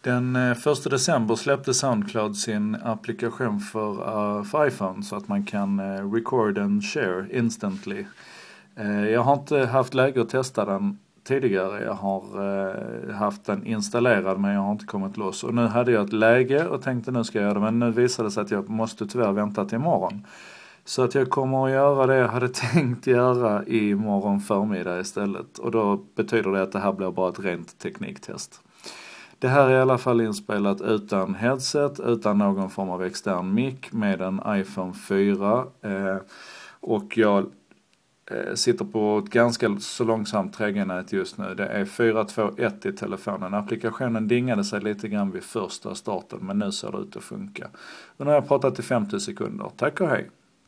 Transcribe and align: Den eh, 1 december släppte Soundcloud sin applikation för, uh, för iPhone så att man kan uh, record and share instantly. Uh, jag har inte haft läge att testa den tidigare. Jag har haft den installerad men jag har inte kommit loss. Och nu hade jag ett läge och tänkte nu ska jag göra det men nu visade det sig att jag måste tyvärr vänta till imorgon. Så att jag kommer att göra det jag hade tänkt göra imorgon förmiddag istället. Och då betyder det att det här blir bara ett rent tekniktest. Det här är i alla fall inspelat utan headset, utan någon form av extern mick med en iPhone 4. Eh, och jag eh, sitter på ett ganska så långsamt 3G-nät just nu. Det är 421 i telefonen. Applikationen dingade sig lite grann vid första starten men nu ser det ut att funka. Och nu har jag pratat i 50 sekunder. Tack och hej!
Den 0.00 0.36
eh, 0.36 0.50
1 0.50 0.90
december 0.90 1.34
släppte 1.34 1.74
Soundcloud 1.74 2.36
sin 2.36 2.74
applikation 2.74 3.60
för, 3.60 3.90
uh, 3.90 4.44
för 4.44 4.66
iPhone 4.66 5.02
så 5.02 5.16
att 5.16 5.28
man 5.28 5.44
kan 5.44 5.80
uh, 5.80 6.12
record 6.12 6.58
and 6.58 6.84
share 6.84 7.26
instantly. 7.32 8.04
Uh, 8.80 9.10
jag 9.10 9.20
har 9.20 9.34
inte 9.34 9.58
haft 9.58 9.94
läge 9.94 10.22
att 10.22 10.28
testa 10.28 10.64
den 10.64 10.98
tidigare. 11.24 11.84
Jag 11.84 11.94
har 11.94 13.12
haft 13.12 13.44
den 13.44 13.66
installerad 13.66 14.40
men 14.40 14.54
jag 14.54 14.60
har 14.60 14.72
inte 14.72 14.86
kommit 14.86 15.16
loss. 15.16 15.44
Och 15.44 15.54
nu 15.54 15.66
hade 15.66 15.92
jag 15.92 16.04
ett 16.04 16.12
läge 16.12 16.66
och 16.66 16.82
tänkte 16.82 17.10
nu 17.10 17.24
ska 17.24 17.38
jag 17.38 17.44
göra 17.44 17.54
det 17.54 17.60
men 17.60 17.78
nu 17.78 17.90
visade 17.90 18.28
det 18.28 18.32
sig 18.32 18.42
att 18.42 18.50
jag 18.50 18.68
måste 18.68 19.06
tyvärr 19.06 19.32
vänta 19.32 19.64
till 19.64 19.76
imorgon. 19.76 20.26
Så 20.86 21.02
att 21.02 21.14
jag 21.14 21.30
kommer 21.30 21.66
att 21.66 21.72
göra 21.72 22.06
det 22.06 22.16
jag 22.16 22.28
hade 22.28 22.48
tänkt 22.72 23.06
göra 23.06 23.64
imorgon 23.64 24.40
förmiddag 24.40 25.00
istället. 25.00 25.58
Och 25.58 25.70
då 25.70 25.96
betyder 26.14 26.50
det 26.50 26.62
att 26.62 26.72
det 26.72 26.78
här 26.78 26.92
blir 26.92 27.10
bara 27.10 27.28
ett 27.28 27.40
rent 27.40 27.78
tekniktest. 27.78 28.60
Det 29.38 29.48
här 29.48 29.68
är 29.68 29.78
i 29.78 29.80
alla 29.80 29.98
fall 29.98 30.20
inspelat 30.20 30.80
utan 30.80 31.34
headset, 31.34 32.00
utan 32.00 32.38
någon 32.38 32.70
form 32.70 32.90
av 32.90 33.04
extern 33.04 33.54
mick 33.54 33.92
med 33.92 34.20
en 34.20 34.40
iPhone 34.46 34.92
4. 34.94 35.64
Eh, 35.82 36.16
och 36.80 37.18
jag 37.18 37.46
eh, 38.30 38.54
sitter 38.54 38.84
på 38.84 39.22
ett 39.24 39.30
ganska 39.30 39.76
så 39.78 40.04
långsamt 40.04 40.58
3G-nät 40.58 41.12
just 41.12 41.38
nu. 41.38 41.54
Det 41.54 41.66
är 41.66 41.84
421 41.84 42.86
i 42.86 42.92
telefonen. 42.92 43.54
Applikationen 43.54 44.28
dingade 44.28 44.64
sig 44.64 44.80
lite 44.80 45.08
grann 45.08 45.30
vid 45.30 45.42
första 45.42 45.94
starten 45.94 46.38
men 46.42 46.58
nu 46.58 46.72
ser 46.72 46.92
det 46.92 46.98
ut 46.98 47.16
att 47.16 47.22
funka. 47.22 47.68
Och 48.16 48.24
nu 48.24 48.30
har 48.30 48.34
jag 48.34 48.48
pratat 48.48 48.78
i 48.78 48.82
50 48.82 49.20
sekunder. 49.20 49.70
Tack 49.76 50.00
och 50.00 50.08
hej! 50.08 50.30